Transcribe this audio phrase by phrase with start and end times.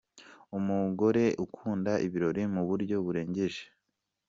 [0.57, 3.63] Umugore ukunda ibirori mu buryo burengeje.